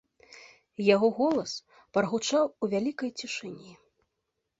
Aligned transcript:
Яго 0.95 1.09
голас 1.17 1.53
прагучаў 1.97 2.45
у 2.47 2.65
вялікай 2.73 3.13
цішыні. 3.21 3.71